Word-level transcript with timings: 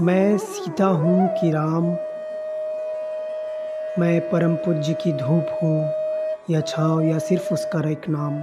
मैं 0.00 0.38
सीता 0.38 0.84
हूँ 0.84 1.28
कि 1.28 1.50
राम। 1.50 1.84
मैं 3.98 4.30
परम 4.30 4.54
पूज्य 4.54 4.94
की 4.94 5.12
धूप 5.12 5.58
हूँ, 5.62 5.90
या 6.50 6.60
छाँव, 6.60 7.00
या 7.00 7.18
सिर्फ़ 7.18 7.54
उसका 7.54 7.90
एक 7.90 8.02
नाम। 8.08 8.42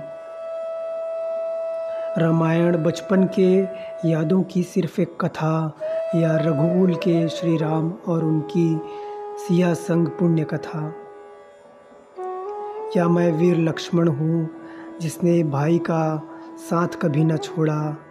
रामायण 2.21 2.83
बचपन 2.83 3.29
के 3.39 3.63
यादों 4.09 4.43
की 4.43 4.63
सिर्फ़ 4.63 5.01
एक 5.01 5.17
कथा, 5.21 5.77
या 6.15 6.37
रघुकुल 6.37 6.95
के 6.95 7.29
श्री 7.29 7.57
राम 7.57 7.93
और 8.07 8.23
उनकी 8.23 8.81
सिया 9.37 9.73
संग 9.73 10.07
पुण्य 10.07 10.43
कथा। 10.43 10.93
या 12.97 13.07
मैं 13.07 13.31
वीर 13.31 13.57
लक्ष्मण 13.57 14.07
हूँ, 14.07 14.49
जिसने 15.01 15.43
भाई 15.43 15.77
का 15.77 16.23
साथ 16.57 16.87
कभी 16.87 17.23
न 17.23 17.37
छोड़ा। 17.37 18.07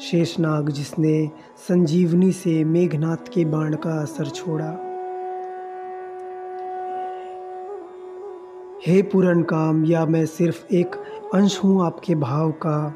शेषनाग 0.00 0.68
जिसने 0.68 1.30
संजीवनी 1.68 2.32
से 2.32 2.64
मेघनाथ 2.64 3.16
के 3.16 3.44
बाण 3.44 3.74
का 3.74 4.02
असर 4.02 4.28
छोड़ा। 4.28 4.70
हे 8.86 9.02
पूरन 9.02 9.42
काम 9.42 9.84
या 9.84 10.06
मैं 10.06 10.26
सिर्फ़ 10.26 10.74
एक 10.74 10.94
अंश 11.34 11.60
हूँ 11.64 11.86
आपके 11.86 12.14
भाव 12.14 12.50
का, 12.50 12.94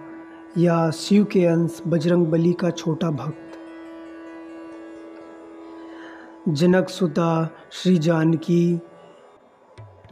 या 0.58 0.90
शिव 0.90 1.24
के 1.24 1.44
अंश 1.46 1.82
बजरंग 1.86 2.26
बली 2.26 2.52
का 2.52 2.70
छोटा 2.70 3.10
भक्त? 3.10 3.58
जनक 6.48 6.88
सुता 6.88 7.50
श्री 7.72 7.98
जानकी 7.98 8.80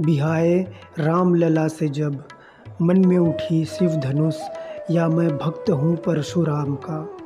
बिहाय 0.00 0.58
राम 0.98 1.34
लला 1.34 1.68
से 1.68 1.88
जब 1.88 2.24
मन 2.82 3.04
में 3.06 3.18
उठी 3.18 3.64
शिव 3.64 3.90
धनुष 3.90 4.36
या 4.90 5.08
मैं 5.08 5.38
भक्त 5.38 5.70
हूँ 5.70 5.96
परशुराम 5.96 6.78
का? 6.88 7.16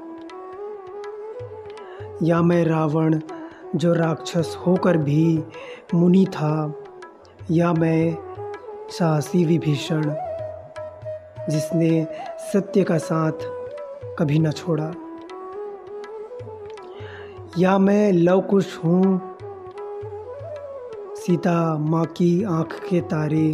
या 2.22 2.42
मैं 2.42 2.64
रावण, 2.64 3.20
जो 3.76 3.92
राक्षस 3.92 4.58
होकर 4.66 4.96
भी 4.96 5.44
मुनि 5.94 6.26
था? 6.30 6.74
या 7.50 7.72
मैं 7.72 8.18
साहसी 8.90 9.44
विभीषण, 9.44 10.14
जिसने 11.50 12.06
सत्य 12.52 12.84
का 12.84 12.98
साथ 12.98 13.32
कभी 14.18 14.38
न 14.38 14.50
छोड़ा? 14.50 14.92
या 17.58 17.78
मैं 17.78 18.12
लवकुश 18.12 18.80
हूँ, 18.84 19.36
सीता 21.14 21.78
माँ 21.78 22.04
की 22.04 22.44
आँख 22.44 22.80
के 22.90 23.00
तारे? 23.00 23.52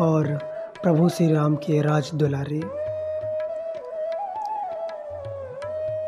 और 0.00 0.51
प्रभु 0.82 1.08
श्री 1.08 1.26
राम 1.32 1.54
के 1.56 1.80
राज 1.82 2.10
दुलारे। 2.14 2.58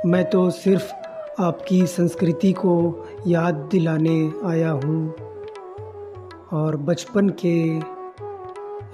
मैं 0.06 0.24
तो 0.30 0.50
सिर्फ़ 0.50 0.92
आपकी 1.42 1.86
संस्कृति 1.86 2.52
को 2.52 2.74
याद 3.26 3.54
दिलाने 3.54 4.32
आया 4.44 4.70
हूँ 4.70 5.14
और 6.52 6.76
बचपन 6.76 7.28
के 7.44 7.78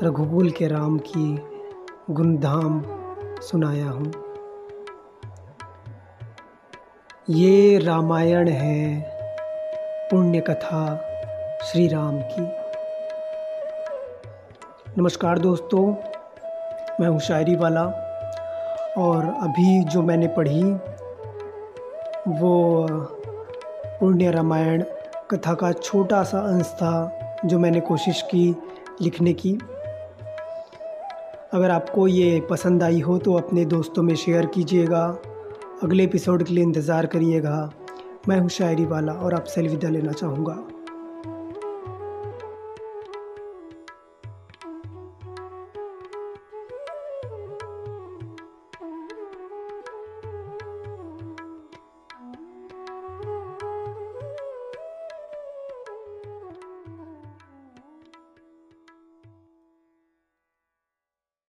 रघुकुल 0.06 0.50
के 0.50 0.69
राम 0.69 0.98
की 0.98 1.39
गुणधाम 2.11 2.83
सुनाया 3.42 3.91
हूँ। 3.91 4.12
ये 7.31 7.78
रामायण 7.78 8.48
है 8.48 9.00
पुण्य 10.11 10.41
कथा 10.41 10.97
श्री 11.65 11.89
राम 11.89 12.20
की। 12.20 12.59
नमस्कार 14.98 15.38
दोस्तों, 15.38 15.80
मैं 17.00 17.08
हूँ 17.08 17.19
शायरी 17.20 17.55
वाला। 17.56 17.83
और 18.98 19.24
अभी 19.24 19.82
जो 19.84 20.00
मैंने 20.02 20.28
पढ़ी, 20.28 20.62
वो 22.30 22.86
पुण्य 24.00 24.30
रामायण 24.30 24.82
कथा 25.30 25.55
का 25.55 25.70
छोटा 25.72 26.22
सा 26.22 26.38
अंश 26.38 26.72
था 26.72 27.41
जो 27.44 27.59
मैंने 27.59 27.81
कोशिश 27.81 28.22
की 28.31 28.48
लिखने 29.03 29.32
की। 29.32 29.53
अगर 31.53 31.70
आपको 31.70 32.09
ये 32.09 32.41
पसंद 32.41 32.82
आई 32.82 33.00
हो 33.00 33.19
तो 33.19 33.34
अपने 33.34 33.65
दोस्तों 33.66 34.03
में 34.03 34.15
शेयर 34.15 34.47
कीजिएगा। 34.47 35.06
अगले 35.82 36.04
एपिसोड 36.04 36.42
के 36.42 36.54
लिए 36.54 36.65
इंतज़ार 36.65 37.06
करिएगा। 37.06 37.70
मैं 38.28 38.41
हूँ 38.41 38.48
शायरी 38.48 38.84
वाला 38.84 39.12
और 39.12 39.34
आपसे 39.34 39.60
अलविदा 39.60 39.88
लेना 39.88 40.12
चाहूँगा। 40.12 40.62